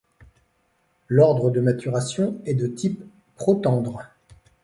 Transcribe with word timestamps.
L'ordre 1.09 1.51
de 1.51 1.61
maturation 1.61 2.41
est 2.47 2.55
de 2.55 2.65
type 2.65 3.03
protandre. 3.35 4.01